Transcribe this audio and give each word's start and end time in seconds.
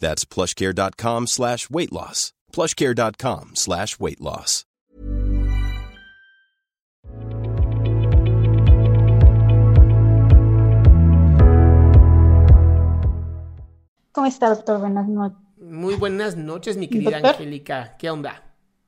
That's 0.00 0.24
plushcare.com 0.24 1.28
slash 1.28 1.70
weight 1.70 1.92
loss. 1.92 2.32
plushcare.com 2.52 3.50
slash 3.54 4.00
weight 4.00 4.20
loss. 4.20 4.64
¿Cómo 14.12 14.26
está, 14.26 14.48
doctor? 14.48 14.80
Buenas 14.80 15.08
noches. 15.08 15.38
Muy 15.56 15.94
buenas 15.94 16.36
noches, 16.36 16.76
mi 16.76 16.88
querida 16.88 17.12
¿Doctor? 17.12 17.30
Angélica. 17.36 17.96
¿Qué 17.96 18.10
onda? 18.10 18.42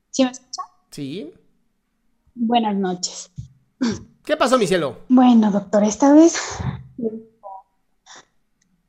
¿Sí 0.09 0.23
me 0.23 0.31
escucha? 0.31 0.61
¿Sí? 0.91 1.33
Buenas 2.35 2.75
noches. 2.75 3.31
¿Qué 4.25 4.35
pasó, 4.35 4.57
mi 4.57 4.67
cielo? 4.67 4.97
Bueno, 5.07 5.49
doctor, 5.51 5.83
esta 5.83 6.13
vez 6.13 6.35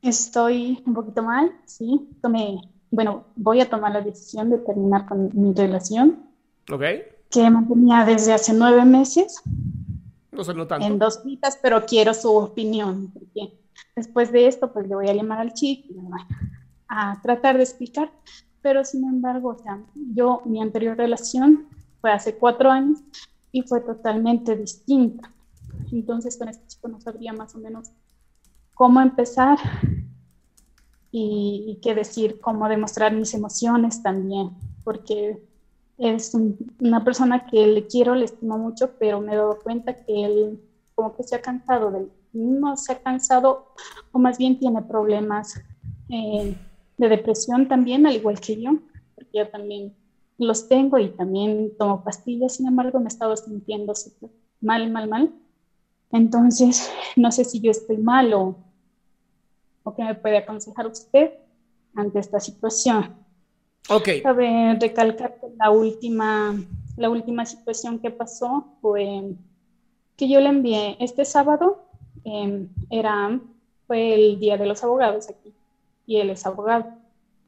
estoy 0.08 0.82
un 0.86 0.94
poquito 0.94 1.22
mal, 1.22 1.52
sí. 1.64 2.08
Tomé, 2.22 2.60
bueno, 2.90 3.24
voy 3.36 3.60
a 3.60 3.68
tomar 3.68 3.92
la 3.92 4.00
decisión 4.00 4.50
de 4.50 4.58
terminar 4.58 5.06
con 5.06 5.30
mi 5.32 5.52
relación 5.54 6.20
¿Ok? 6.70 6.82
que 7.30 7.50
mantenía 7.50 8.04
desde 8.04 8.32
hace 8.32 8.52
nueve 8.52 8.84
meses 8.84 9.42
No 10.30 10.44
sonó 10.44 10.66
tanto. 10.66 10.86
en 10.86 10.98
dos 10.98 11.20
citas, 11.22 11.58
pero 11.60 11.84
quiero 11.86 12.14
su 12.14 12.30
opinión. 12.34 13.10
Porque 13.12 13.58
después 13.96 14.30
de 14.30 14.46
esto, 14.46 14.72
pues 14.72 14.86
le 14.88 14.94
voy 14.94 15.08
a 15.08 15.14
llamar 15.14 15.40
al 15.40 15.52
chico 15.52 15.92
y 15.92 15.98
a 16.88 17.20
tratar 17.22 17.56
de 17.56 17.64
explicar. 17.64 18.12
Pero 18.62 18.84
sin 18.84 19.04
embargo, 19.04 19.50
o 19.50 19.58
sea, 19.58 19.82
yo, 20.14 20.42
mi 20.44 20.62
anterior 20.62 20.96
relación 20.96 21.66
fue 22.00 22.12
hace 22.12 22.36
cuatro 22.36 22.70
años 22.70 23.00
y 23.52 23.62
fue 23.62 23.80
totalmente 23.80 24.56
distinta. 24.56 25.30
Entonces, 25.92 26.36
con 26.36 26.48
este 26.48 26.66
chico 26.68 26.88
no 26.88 27.00
sabría 27.00 27.32
más 27.32 27.54
o 27.54 27.58
menos 27.58 27.90
cómo 28.74 29.00
empezar 29.00 29.58
y, 31.10 31.78
qué 31.82 31.94
decir, 31.94 32.38
cómo 32.40 32.68
demostrar 32.68 33.12
mis 33.12 33.34
emociones 33.34 34.02
también, 34.02 34.50
porque 34.82 35.38
es 35.98 36.34
un- 36.34 36.56
una 36.80 37.04
persona 37.04 37.44
que 37.50 37.66
le 37.66 37.86
quiero, 37.86 38.14
le 38.14 38.24
estimo 38.26 38.58
mucho, 38.58 38.92
pero 38.98 39.20
me 39.20 39.32
he 39.34 39.36
dado 39.36 39.58
cuenta 39.62 39.94
que 39.94 40.24
él 40.24 40.60
como 40.94 41.14
que 41.14 41.22
se 41.24 41.36
ha 41.36 41.40
cansado 41.40 41.90
de 41.90 42.08
no 42.32 42.76
se 42.76 42.92
ha 42.92 42.98
cansado, 42.98 43.64
o 44.12 44.18
más 44.18 44.38
bien 44.38 44.58
tiene 44.58 44.82
problemas 44.82 45.54
eh, 46.08 46.56
de 46.98 47.08
depresión 47.08 47.68
también, 47.68 48.06
al 48.06 48.14
igual 48.16 48.40
que 48.40 48.60
yo, 48.60 48.72
porque 49.14 49.30
yo 49.38 49.48
también 49.50 49.92
los 50.38 50.66
tengo 50.68 50.98
y 50.98 51.10
también 51.10 51.72
tomo 51.78 52.02
pastillas, 52.04 52.54
sin 52.56 52.66
embargo 52.68 52.98
me 53.00 53.06
he 53.06 53.08
estado 53.08 53.36
sintiendo 53.36 53.92
mal, 54.60 54.90
mal, 54.90 55.08
mal. 55.08 55.32
Entonces, 56.14 56.90
no 57.16 57.30
sé 57.32 57.44
si 57.44 57.60
yo 57.60 57.70
estoy 57.70 57.98
mal 57.98 58.32
o, 58.32 58.56
o 59.82 59.94
qué 59.94 60.04
me 60.04 60.14
puede 60.14 60.38
aconsejar 60.38 60.86
usted 60.86 61.32
ante 61.94 62.20
esta 62.20 62.40
situación. 62.40 63.16
Ok. 63.90 64.08
Cabe 64.22 64.78
recalcar 64.80 65.38
que 65.40 65.48
la 65.58 65.70
última, 65.70 66.54
la 66.96 67.10
última 67.10 67.44
situación 67.44 67.98
que 67.98 68.10
pasó 68.10 68.78
fue 68.80 69.34
que 70.16 70.28
yo 70.28 70.40
le 70.40 70.48
envié 70.48 70.96
este 71.00 71.24
sábado, 71.24 71.84
eh, 72.24 72.68
era, 72.88 73.40
fue 73.86 74.14
el 74.14 74.38
Día 74.38 74.56
de 74.56 74.66
los 74.66 74.82
Abogados 74.84 75.28
aquí, 75.28 75.52
y 76.06 76.18
él 76.18 76.30
es 76.30 76.46
abogado. 76.46 76.86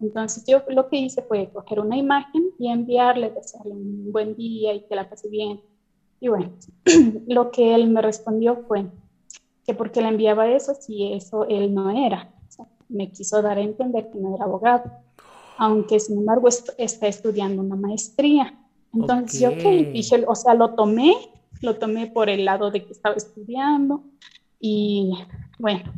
Entonces 0.01 0.45
yo 0.47 0.63
lo 0.69 0.89
que 0.89 0.97
hice 0.97 1.23
fue 1.23 1.49
coger 1.53 1.79
una 1.81 1.97
imagen 1.97 2.51
y 2.59 2.69
enviarle, 2.69 3.31
desearle 3.31 3.73
un 3.73 4.11
buen 4.13 4.35
día 4.35 4.75
y 4.75 4.83
que 4.83 4.97
la 4.97 5.09
pase 5.09 5.29
bien. 5.29 5.61
Y 6.21 6.29
bueno, 6.29 6.53
lo 7.27 7.51
que 7.51 7.75
él 7.75 7.89
me 7.89 8.03
respondió 8.03 8.65
fue 8.69 8.87
que 9.67 9.75
porque 9.75 10.01
le 10.01 10.09
enviaba 10.09 10.49
eso, 10.49 10.75
si 10.75 11.13
eso 11.13 11.47
él 11.49 11.75
no 11.75 11.91
era. 11.91 12.33
O 12.49 12.51
sea, 12.53 12.67
me 12.89 13.11
quiso 13.11 13.43
dar 13.43 13.59
a 13.59 13.63
entender 13.63 14.11
que 14.11 14.19
no 14.19 14.35
era 14.35 14.45
abogado 14.45 14.85
aunque 15.59 15.99
sin 16.01 16.19
embargo 16.19 16.49
est- 16.49 16.69
está 16.79 17.07
estudiando 17.09 17.63
una 17.63 17.77
maestría. 17.77 18.59
Entonces 18.93 19.41
yo 19.41 19.51
que 19.57 19.85
dije, 19.93 20.25
o 20.29 20.35
sea, 20.35 20.53
lo 20.55 20.75
tomé, 20.75 21.15
lo 21.63 21.77
tomé 21.77 22.07
por 22.09 22.29
el 22.29 22.45
lado 22.45 22.71
de 22.71 22.85
que 22.85 22.93
estaba 22.93 23.15
estudiando 23.15 24.05
y 24.61 25.13
bueno, 25.59 25.93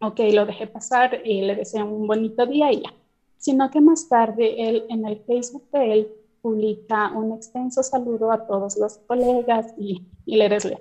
ok, 0.00 0.20
lo 0.32 0.46
dejé 0.46 0.66
pasar 0.66 1.20
y 1.24 1.42
le 1.42 1.56
deseé 1.56 1.82
un 1.82 2.06
bonito 2.06 2.46
día 2.46 2.72
y 2.72 2.82
ya. 2.82 2.94
Sino 3.36 3.70
que 3.70 3.80
más 3.80 4.08
tarde 4.08 4.68
él 4.68 4.84
en 4.88 5.06
el 5.06 5.18
Facebook 5.24 5.64
de 5.72 5.92
él 5.92 6.08
publica 6.44 7.10
un 7.12 7.32
extenso 7.32 7.82
saludo 7.82 8.30
a 8.30 8.46
todos 8.46 8.76
los 8.76 8.98
colegas 9.06 9.72
y, 9.78 10.02
y 10.26 10.36
le 10.36 10.50
deseo 10.50 10.78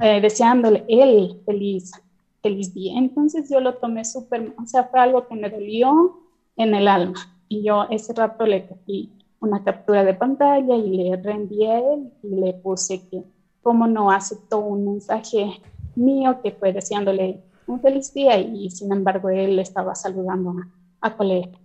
eh, 0.00 0.22
deseándole 0.22 0.86
él 0.88 1.42
feliz, 1.44 1.92
feliz 2.42 2.72
día. 2.72 2.94
Entonces 2.96 3.50
yo 3.50 3.60
lo 3.60 3.74
tomé 3.74 4.06
súper, 4.06 4.54
o 4.58 4.66
sea, 4.66 4.84
fue 4.84 5.00
algo 5.00 5.28
que 5.28 5.34
me 5.34 5.50
dolió 5.50 6.18
en 6.56 6.74
el 6.74 6.88
alma. 6.88 7.20
Y 7.46 7.62
yo 7.62 7.84
ese 7.90 8.14
rato 8.14 8.46
le 8.46 8.66
cogí 8.66 9.12
una 9.40 9.62
captura 9.62 10.02
de 10.02 10.14
pantalla 10.14 10.76
y 10.76 10.88
le 10.96 11.16
reenvié 11.16 11.82
y 12.22 12.28
le 12.34 12.54
puse 12.54 13.06
que 13.10 13.22
cómo 13.62 13.86
no 13.86 14.10
aceptó 14.10 14.60
un 14.60 14.86
mensaje 14.86 15.60
mío 15.94 16.40
que 16.42 16.52
fue 16.52 16.72
deseándole 16.72 17.42
un 17.66 17.80
feliz 17.82 18.14
día 18.14 18.38
y 18.38 18.70
sin 18.70 18.90
embargo 18.92 19.28
él 19.28 19.58
estaba 19.58 19.94
saludando 19.94 20.52
a, 20.52 21.06
a 21.06 21.16
colega. 21.18 21.61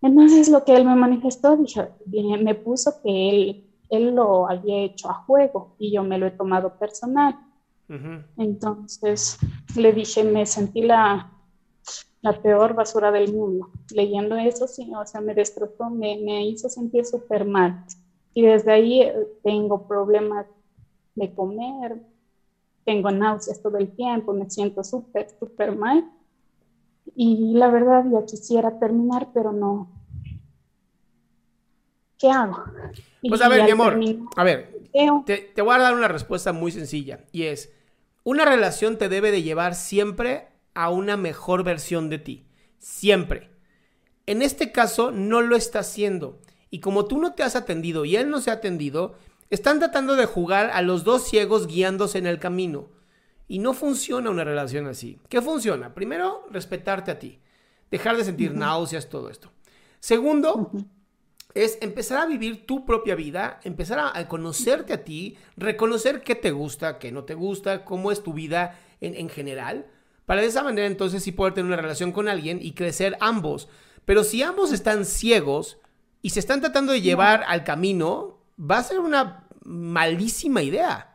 Entonces 0.00 0.48
lo 0.48 0.64
que 0.64 0.76
él 0.76 0.84
me 0.84 0.94
manifestó, 0.94 1.58
me 2.06 2.54
puso 2.54 3.00
que 3.02 3.30
él, 3.30 3.64
él 3.90 4.14
lo 4.14 4.48
había 4.48 4.84
hecho 4.84 5.10
a 5.10 5.14
juego 5.14 5.74
y 5.78 5.92
yo 5.92 6.02
me 6.04 6.18
lo 6.18 6.26
he 6.26 6.30
tomado 6.30 6.78
personal. 6.78 7.36
Entonces 8.36 9.38
le 9.76 9.92
dije, 9.92 10.22
me 10.22 10.46
sentí 10.46 10.82
la, 10.82 11.32
la 12.20 12.40
peor 12.40 12.74
basura 12.74 13.10
del 13.10 13.32
mundo. 13.32 13.70
Leyendo 13.90 14.36
eso, 14.36 14.66
sí, 14.68 14.90
o 14.94 15.06
sea, 15.06 15.20
me 15.20 15.34
destrozó, 15.34 15.90
me, 15.90 16.18
me 16.18 16.46
hizo 16.46 16.68
sentir 16.68 17.04
súper 17.04 17.44
mal. 17.44 17.84
Y 18.34 18.42
desde 18.42 18.72
ahí 18.72 19.02
eh, 19.02 19.14
tengo 19.42 19.86
problemas 19.86 20.46
de 21.14 21.34
comer, 21.34 22.00
tengo 22.84 23.10
náuseas 23.10 23.60
todo 23.60 23.78
el 23.78 23.94
tiempo, 23.94 24.32
me 24.32 24.48
siento 24.48 24.84
súper, 24.84 25.28
súper 25.38 25.74
mal. 25.74 26.08
Y 27.14 27.54
la 27.54 27.68
verdad, 27.68 28.04
ya 28.10 28.24
quisiera 28.24 28.78
terminar, 28.78 29.28
pero 29.34 29.52
no. 29.52 29.90
¿Qué 32.18 32.28
hago? 32.30 32.64
Pues 33.28 33.40
a 33.40 33.48
ver, 33.48 33.64
mi 33.64 33.70
amor, 33.70 33.98
a 34.36 34.44
ver, 34.44 34.76
te, 35.24 35.38
te 35.38 35.62
voy 35.62 35.74
a 35.74 35.78
dar 35.78 35.94
una 35.94 36.08
respuesta 36.08 36.52
muy 36.52 36.72
sencilla 36.72 37.24
y 37.30 37.44
es, 37.44 37.72
una 38.24 38.44
relación 38.44 38.98
te 38.98 39.08
debe 39.08 39.30
de 39.30 39.42
llevar 39.42 39.74
siempre 39.74 40.48
a 40.74 40.90
una 40.90 41.16
mejor 41.16 41.62
versión 41.62 42.10
de 42.10 42.18
ti, 42.18 42.46
siempre. 42.78 43.50
En 44.26 44.42
este 44.42 44.72
caso 44.72 45.10
no 45.10 45.40
lo 45.42 45.56
está 45.56 45.80
haciendo 45.80 46.40
y 46.70 46.80
como 46.80 47.06
tú 47.06 47.18
no 47.18 47.34
te 47.34 47.42
has 47.42 47.56
atendido 47.56 48.04
y 48.04 48.16
él 48.16 48.30
no 48.30 48.40
se 48.40 48.50
ha 48.50 48.54
atendido, 48.54 49.14
están 49.50 49.78
tratando 49.78 50.16
de 50.16 50.26
jugar 50.26 50.70
a 50.72 50.82
los 50.82 51.04
dos 51.04 51.26
ciegos 51.26 51.66
guiándose 51.66 52.18
en 52.18 52.26
el 52.26 52.38
camino 52.38 52.88
y 53.48 53.58
no 53.58 53.72
funciona 53.72 54.30
una 54.30 54.44
relación 54.44 54.86
así. 54.86 55.18
¿Qué 55.28 55.42
funciona? 55.42 55.94
Primero, 55.94 56.46
respetarte 56.50 57.10
a 57.10 57.18
ti, 57.18 57.40
dejar 57.90 58.16
de 58.16 58.24
sentir 58.24 58.54
náuseas, 58.54 59.08
todo 59.08 59.30
esto. 59.30 59.50
Segundo, 59.98 60.70
es 61.54 61.78
empezar 61.80 62.18
a 62.18 62.26
vivir 62.26 62.66
tu 62.66 62.84
propia 62.84 63.14
vida, 63.14 63.58
empezar 63.64 63.98
a, 63.98 64.16
a 64.16 64.28
conocerte 64.28 64.92
a 64.92 65.02
ti, 65.02 65.36
reconocer 65.56 66.22
qué 66.22 66.34
te 66.34 66.52
gusta, 66.52 66.98
qué 66.98 67.10
no 67.10 67.24
te 67.24 67.34
gusta, 67.34 67.84
cómo 67.84 68.12
es 68.12 68.22
tu 68.22 68.34
vida 68.34 68.78
en, 69.00 69.14
en 69.14 69.30
general, 69.30 69.86
para 70.28 70.42
de 70.42 70.48
esa 70.48 70.62
manera 70.62 70.86
entonces 70.86 71.22
sí 71.22 71.32
poder 71.32 71.54
tener 71.54 71.72
una 71.72 71.80
relación 71.80 72.12
con 72.12 72.28
alguien 72.28 72.58
y 72.60 72.72
crecer 72.72 73.16
ambos. 73.18 73.70
Pero 74.04 74.24
si 74.24 74.42
ambos 74.42 74.72
están 74.72 75.06
ciegos 75.06 75.78
y 76.20 76.30
se 76.30 76.40
están 76.40 76.60
tratando 76.60 76.92
de 76.92 77.00
llevar 77.00 77.44
al 77.48 77.64
camino, 77.64 78.42
va 78.58 78.76
a 78.76 78.82
ser 78.82 79.00
una 79.00 79.48
malísima 79.64 80.62
idea. 80.62 81.07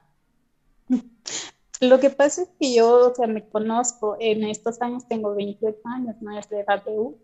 Lo 1.84 2.00
que 2.00 2.10
pasa 2.10 2.44
es 2.44 2.50
que 2.58 2.74
yo, 2.74 3.12
o 3.12 3.14
sea, 3.14 3.28
me 3.28 3.46
conozco, 3.50 4.16
en 4.18 4.46
estos 4.46 4.82
años 4.82 5.06
tengo 5.06 5.36
28 5.36 5.78
años, 5.84 6.16
no 6.22 6.38
es 6.38 6.48
de 6.48 6.62
edad 6.62 6.82
de 6.86 6.98
U, 6.98 7.18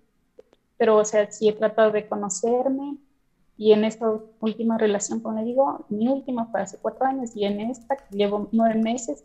pero, 0.78 0.98
o 0.98 1.06
sea, 1.06 1.32
sí 1.32 1.48
he 1.48 1.54
tratado 1.54 1.92
de 1.92 2.10
conocerme 2.10 2.98
y 3.58 3.72
en 3.72 3.86
esta 3.86 4.20
última 4.42 4.78
relación, 4.78 5.22
como 5.22 5.40
le 5.40 5.46
digo, 5.46 5.86
mi 5.88 6.10
última 6.10 6.48
fue 6.48 6.60
hace 6.60 6.78
cuatro 6.78 7.06
años 7.06 7.32
y 7.38 7.46
en 7.46 7.62
esta 7.62 7.96
que 7.96 8.18
llevo 8.18 8.50
nueve 8.52 8.82
meses, 8.82 9.24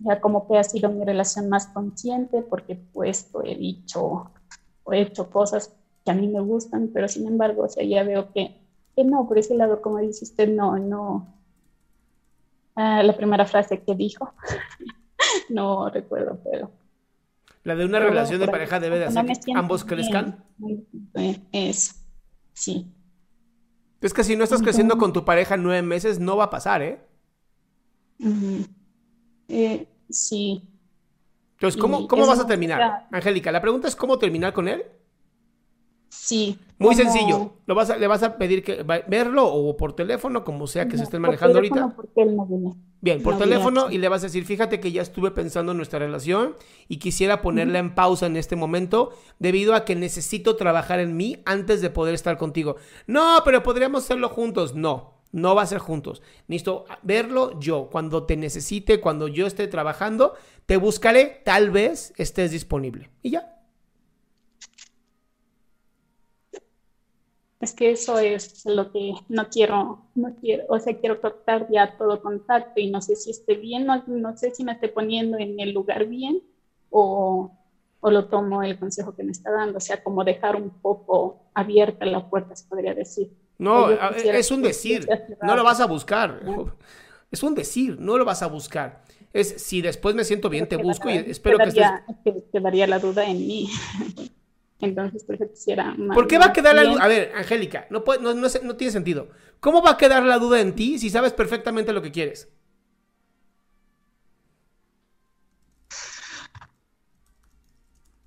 ya 0.00 0.20
como 0.20 0.48
que 0.48 0.58
ha 0.58 0.64
sido 0.64 0.90
mi 0.90 1.04
relación 1.04 1.48
más 1.48 1.68
consciente 1.68 2.42
porque 2.42 2.74
pues 2.74 3.30
he 3.44 3.54
dicho 3.54 4.32
o 4.82 4.92
he 4.92 5.02
hecho 5.02 5.30
cosas 5.30 5.76
que 6.04 6.10
a 6.10 6.14
mí 6.14 6.26
me 6.26 6.40
gustan, 6.40 6.90
pero 6.92 7.06
sin 7.06 7.28
embargo, 7.28 7.62
o 7.62 7.68
sea, 7.68 7.84
ya 7.84 8.02
veo 8.02 8.32
que, 8.32 8.58
que 8.96 9.04
no, 9.04 9.28
por 9.28 9.38
ese 9.38 9.54
lado, 9.54 9.80
como 9.80 9.98
dice 9.98 10.24
usted, 10.24 10.48
no, 10.48 10.76
no, 10.76 11.28
Ah, 12.74 13.02
la 13.02 13.16
primera 13.16 13.44
frase 13.46 13.82
que 13.82 13.94
dijo. 13.94 14.32
no 15.50 15.90
recuerdo, 15.90 16.40
pero. 16.44 16.70
La 17.64 17.76
de 17.76 17.84
una 17.84 18.00
relación 18.00 18.40
de 18.40 18.48
pareja 18.48 18.80
debe 18.80 18.98
de 18.98 19.04
hacer 19.06 19.24
que 19.24 19.52
ambos 19.54 19.84
crezcan. 19.84 20.44
Es, 21.52 22.04
sí. 22.52 22.92
Es 24.00 24.12
que 24.12 24.24
si 24.24 24.34
no 24.34 24.42
estás 24.42 24.62
creciendo 24.62 24.98
con 24.98 25.12
tu 25.12 25.24
pareja 25.24 25.56
nueve 25.56 25.82
meses, 25.82 26.18
no 26.18 26.36
va 26.36 26.44
a 26.44 26.50
pasar, 26.50 26.82
¿eh? 26.82 27.00
eh 29.46 29.86
sí. 30.10 30.68
Entonces, 31.52 31.80
¿cómo, 31.80 32.08
cómo 32.08 32.26
vas 32.26 32.40
a 32.40 32.46
terminar? 32.48 33.06
Angélica, 33.12 33.52
la 33.52 33.60
pregunta 33.60 33.86
es 33.86 33.94
cómo 33.94 34.18
terminar 34.18 34.52
con 34.52 34.66
él. 34.66 34.84
Sí. 36.12 36.58
Muy 36.78 36.94
sencillo. 36.94 37.54
Lo 37.64 37.74
vas 37.74 37.88
le 37.98 38.06
vas 38.06 38.22
a 38.22 38.36
pedir 38.36 38.62
que 38.62 38.82
verlo 38.82 39.46
o 39.46 39.76
por 39.78 39.94
teléfono, 39.94 40.44
como 40.44 40.66
sea 40.66 40.86
que 40.86 40.98
se 40.98 41.04
estén 41.04 41.22
manejando 41.22 41.56
ahorita. 41.56 41.96
Bien, 43.00 43.22
por 43.22 43.38
teléfono 43.38 43.90
y 43.90 43.96
le 43.96 44.10
vas 44.10 44.22
a 44.22 44.26
decir, 44.26 44.44
fíjate 44.44 44.78
que 44.78 44.92
ya 44.92 45.00
estuve 45.00 45.30
pensando 45.30 45.72
en 45.72 45.78
nuestra 45.78 45.98
relación 46.00 46.54
y 46.86 46.98
quisiera 46.98 47.40
ponerla 47.40 47.78
en 47.78 47.94
pausa 47.94 48.26
en 48.26 48.36
este 48.36 48.56
momento 48.56 49.10
debido 49.38 49.74
a 49.74 49.86
que 49.86 49.96
necesito 49.96 50.54
trabajar 50.56 51.00
en 51.00 51.16
mí 51.16 51.38
antes 51.46 51.80
de 51.80 51.88
poder 51.88 52.14
estar 52.14 52.36
contigo. 52.36 52.76
No, 53.06 53.38
pero 53.42 53.62
podríamos 53.62 54.04
hacerlo 54.04 54.28
juntos. 54.28 54.74
No, 54.74 55.14
no 55.32 55.54
va 55.54 55.62
a 55.62 55.66
ser 55.66 55.78
juntos. 55.78 56.20
Necesito 56.46 56.84
verlo 57.02 57.58
yo. 57.58 57.88
Cuando 57.90 58.24
te 58.24 58.36
necesite, 58.36 59.00
cuando 59.00 59.28
yo 59.28 59.46
esté 59.46 59.66
trabajando, 59.66 60.34
te 60.66 60.76
buscaré, 60.76 61.40
tal 61.42 61.70
vez 61.70 62.12
estés 62.18 62.50
disponible. 62.50 63.08
Y 63.22 63.30
ya. 63.30 63.51
Es 67.62 67.72
que 67.74 67.92
eso 67.92 68.18
es 68.18 68.66
lo 68.66 68.90
que 68.90 69.14
no 69.28 69.48
quiero, 69.48 70.06
no 70.16 70.34
quiero, 70.40 70.64
o 70.68 70.80
sea, 70.80 70.98
quiero 70.98 71.20
cortar 71.20 71.68
ya 71.70 71.96
todo 71.96 72.20
contacto 72.20 72.80
y 72.80 72.90
no 72.90 73.00
sé 73.00 73.14
si 73.14 73.30
esté 73.30 73.54
bien, 73.54 73.86
no, 73.86 74.02
no 74.08 74.36
sé 74.36 74.52
si 74.52 74.64
me 74.64 74.72
esté 74.72 74.88
poniendo 74.88 75.38
en 75.38 75.60
el 75.60 75.72
lugar 75.72 76.06
bien 76.06 76.42
o, 76.90 77.56
o, 78.00 78.10
lo 78.10 78.26
tomo 78.26 78.64
el 78.64 78.80
consejo 78.80 79.14
que 79.14 79.22
me 79.22 79.30
está 79.30 79.52
dando, 79.52 79.78
o 79.78 79.80
sea, 79.80 80.02
como 80.02 80.24
dejar 80.24 80.56
un 80.56 80.70
poco 80.70 81.44
abierta 81.54 82.04
la 82.04 82.28
puerta, 82.28 82.56
se 82.56 82.66
podría 82.66 82.94
decir. 82.94 83.30
No, 83.58 83.90
es 83.90 84.50
un 84.50 84.62
decir, 84.62 85.08
no 85.40 85.54
lo 85.54 85.62
vas 85.62 85.78
a 85.80 85.86
buscar. 85.86 86.42
Es 87.30 87.42
un 87.42 87.54
decir, 87.54 87.98
no 87.98 88.18
lo 88.18 88.26
vas 88.26 88.42
a 88.42 88.46
buscar. 88.46 89.04
Es 89.32 89.62
si 89.62 89.80
después 89.80 90.14
me 90.14 90.22
siento 90.22 90.50
bien, 90.50 90.68
te 90.68 90.76
busco 90.76 91.08
y 91.08 91.14
espero 91.14 91.56
que 91.56 91.68
estés... 91.68 92.44
Quedaría 92.52 92.86
la 92.86 92.98
duda 92.98 93.24
en 93.24 93.38
mí. 93.38 93.70
Entonces, 94.82 95.22
por 95.22 95.36
eso 95.36 95.48
quisiera... 95.48 95.96
¿Por 96.12 96.26
qué 96.26 96.38
va 96.38 96.46
a 96.46 96.52
quedar 96.52 96.74
la 96.74 96.82
duda? 96.82 97.04
A 97.04 97.08
ver, 97.08 97.32
Angélica, 97.36 97.86
no, 97.88 98.02
puede, 98.02 98.20
no, 98.20 98.34
no, 98.34 98.76
tiene 98.76 98.90
sentido. 98.90 99.28
¿Cómo 99.60 99.80
va 99.80 99.92
a 99.92 99.96
quedar 99.96 100.24
la 100.24 100.40
duda 100.40 100.60
en 100.60 100.74
ti 100.74 100.98
si 100.98 101.08
sabes 101.08 101.32
perfectamente 101.32 101.92
lo 101.92 102.02
que 102.02 102.10
quieres? 102.10 102.52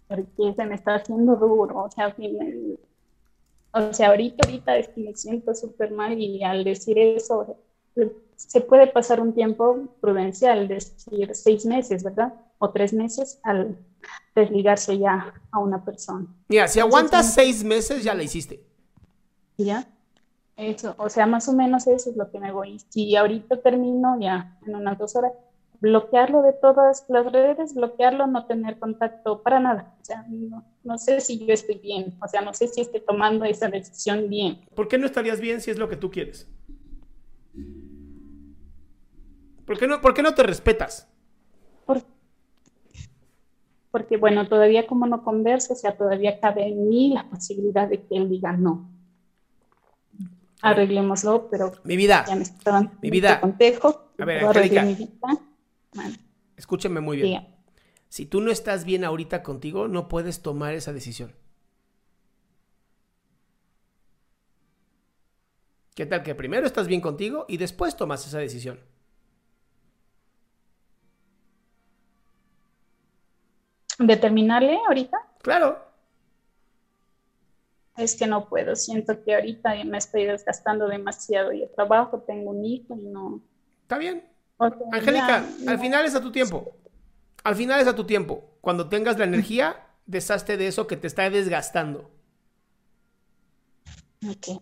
Porque 0.07 0.53
se 0.55 0.65
me 0.65 0.75
está 0.75 0.95
haciendo 0.95 1.35
duro, 1.35 1.83
o 1.83 1.91
sea, 1.91 2.15
o 3.73 3.93
sea, 3.93 4.07
ahorita, 4.07 4.47
ahorita 4.47 4.77
es 4.77 4.87
que 4.87 5.01
me 5.01 5.13
siento 5.13 5.53
súper 5.53 5.91
mal 5.91 6.17
y 6.17 6.41
al 6.41 6.63
decir 6.63 6.97
eso, 6.97 7.57
se 8.35 8.61
puede 8.61 8.87
pasar 8.87 9.19
un 9.19 9.33
tiempo 9.33 9.87
prudencial, 10.01 10.67
decir 10.67 11.29
seis 11.33 11.65
meses, 11.65 12.03
¿verdad? 12.03 12.33
O 12.59 12.69
tres 12.69 12.93
meses 12.93 13.39
al 13.43 13.77
desligarse 14.35 14.97
ya 14.97 15.33
a 15.51 15.59
una 15.59 15.83
persona. 15.83 16.27
Mira, 16.47 16.67
si 16.67 16.79
aguantas 16.79 17.33
seis 17.33 17.63
meses, 17.63 18.03
ya 18.03 18.13
la 18.13 18.23
hiciste. 18.23 18.63
Ya, 19.57 19.87
eso, 20.57 20.95
o 20.97 21.09
sea, 21.09 21.25
más 21.25 21.47
o 21.49 21.53
menos 21.53 21.87
eso 21.87 22.09
es 22.09 22.15
lo 22.15 22.29
que 22.31 22.39
me 22.39 22.51
voy. 22.51 22.79
Si 22.89 23.15
ahorita 23.15 23.61
termino 23.61 24.17
ya 24.19 24.57
en 24.65 24.75
unas 24.75 24.97
dos 24.97 25.15
horas, 25.15 25.31
bloquearlo 25.79 26.41
de 26.41 26.53
todas 26.53 27.05
las 27.09 27.31
redes, 27.31 27.73
bloquearlo, 27.73 28.27
no 28.27 28.45
tener 28.45 28.79
contacto 28.79 29.41
para 29.41 29.59
nada. 29.59 29.95
O 30.01 30.05
sea, 30.05 30.25
no, 30.29 30.63
no, 30.83 30.97
sé 30.97 31.19
si 31.19 31.45
yo 31.45 31.53
estoy 31.53 31.79
bien, 31.79 32.17
o 32.21 32.27
sea, 32.27 32.41
no 32.41 32.53
sé 32.53 32.67
si 32.67 32.81
estoy 32.81 33.01
tomando 33.01 33.45
esa 33.45 33.67
decisión 33.67 34.29
bien. 34.29 34.61
¿Por 34.75 34.87
qué 34.87 34.97
no 34.97 35.05
estarías 35.05 35.39
bien 35.39 35.61
si 35.61 35.71
es 35.71 35.77
lo 35.77 35.89
que 35.89 35.97
tú 35.97 36.09
quieres? 36.09 36.47
¿Por 39.65 39.77
qué 39.79 39.87
no, 39.87 40.01
por 40.01 40.13
qué 40.13 40.21
no 40.21 40.33
te 40.35 40.43
respetas? 40.43 41.07
porque 43.95 44.17
bueno, 44.17 44.45
todavía 44.49 44.87
como 44.87 45.07
no 45.07 45.23
converso, 45.23 45.71
o 45.71 45.75
sea, 45.77 45.95
todavía 45.95 46.41
cabe 46.41 46.67
en 46.67 46.89
mí 46.89 47.13
la 47.13 47.29
posibilidad 47.29 47.87
de 47.87 48.03
que 48.03 48.17
él 48.17 48.27
diga 48.27 48.51
no. 48.51 48.91
Arreglémoslo, 50.61 51.47
pero 51.49 51.71
mi 51.85 51.95
vida, 51.95 52.25
ya 52.27 52.35
me 52.35 52.43
estaban 52.43 52.99
mi 53.01 53.09
vida, 53.09 53.39
a 53.39 54.25
ver, 54.25 54.43
Angélica, 54.43 54.85
escúchame 56.57 56.99
muy 56.99 57.21
bien. 57.21 57.47
Si 58.09 58.25
tú 58.25 58.41
no 58.41 58.51
estás 58.51 58.83
bien 58.83 59.05
ahorita 59.05 59.43
contigo, 59.43 59.87
no 59.87 60.09
puedes 60.09 60.41
tomar 60.41 60.73
esa 60.73 60.91
decisión. 60.91 61.31
¿Qué 65.95 66.05
tal 66.05 66.21
que 66.21 66.35
primero 66.35 66.67
estás 66.67 66.89
bien 66.89 66.99
contigo 66.99 67.45
y 67.47 67.55
después 67.55 67.95
tomas 67.95 68.27
esa 68.27 68.39
decisión? 68.39 68.77
Determinarle 73.99 74.79
ahorita? 74.87 75.17
Claro. 75.41 75.83
Es 77.97 78.15
que 78.15 78.27
no 78.27 78.49
puedo, 78.49 78.75
siento 78.75 79.23
que 79.23 79.35
ahorita 79.35 79.73
me 79.85 79.97
estoy 79.97 80.25
desgastando 80.25 80.87
demasiado. 80.87 81.53
Yo 81.53 81.69
trabajo, 81.69 82.19
tengo 82.19 82.51
un 82.51 82.65
hijo 82.65 82.95
y 82.95 83.05
no. 83.05 83.41
Está 83.83 83.97
bien. 83.97 84.23
Angélica, 84.91 85.45
al 85.67 85.79
final 85.79 86.05
es 86.05 86.15
a 86.15 86.21
tu 86.21 86.31
tiempo. 86.31 86.75
Al 87.43 87.55
final 87.55 87.79
es 87.79 87.87
a 87.87 87.95
tu 87.95 88.05
tiempo. 88.05 88.57
Cuando 88.61 88.89
tengas 88.89 89.17
la 89.17 89.25
energía, 89.25 89.85
deshazte 90.05 90.57
de 90.57 90.67
eso 90.67 90.87
que 90.87 90.97
te 90.97 91.07
está 91.07 91.29
desgastando. 91.29 92.11
Ok. 94.27 94.61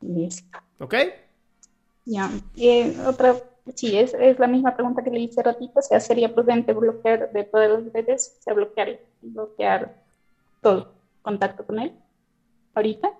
Listo. 0.00 0.58
¿Ok? 0.78 0.94
Ya. 2.04 2.30
Eh, 2.56 2.96
otra 3.06 3.36
Sí, 3.74 3.98
es, 3.98 4.14
es, 4.14 4.38
la 4.38 4.46
misma 4.46 4.74
pregunta 4.74 5.02
que 5.02 5.10
le 5.10 5.20
hice 5.20 5.42
ratito, 5.42 5.78
o 5.80 5.82
sea, 5.82 6.00
sería 6.00 6.34
prudente 6.34 6.72
bloquear 6.72 7.32
de 7.32 7.44
todas 7.44 7.70
las 7.70 7.92
redes, 7.92 8.36
o 8.38 8.42
sea, 8.42 8.54
bloquear, 8.54 9.00
bloquear 9.22 10.02
todo 10.60 10.94
contacto 11.22 11.64
con 11.66 11.78
él, 11.78 11.92
ahorita. 12.74 13.10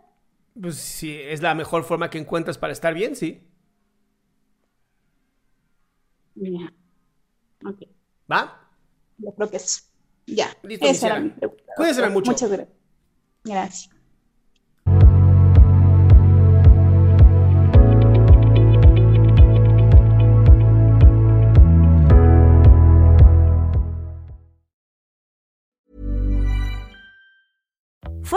Pues 0.60 0.76
sí, 0.76 1.18
es 1.20 1.42
la 1.42 1.54
mejor 1.54 1.84
forma 1.84 2.10
que 2.10 2.18
encuentras 2.18 2.58
para 2.58 2.72
estar 2.72 2.94
bien, 2.94 3.14
sí. 3.16 3.46
Ya, 6.34 6.72
ok. 7.64 7.82
¿Va? 8.30 8.68
Yo 9.18 9.32
creo 9.32 9.50
que 9.50 9.58
sí. 9.58 9.82
Ya, 10.26 10.48
Listo, 10.62 10.86
esa 10.86 11.06
era 11.06 11.20
mi 11.20 11.30
pregunta. 11.30 11.72
Cuídense 11.76 12.08
mucho. 12.10 12.30
Muchas 12.30 12.50
gracias. 12.50 12.76
Gracias. 13.44 13.97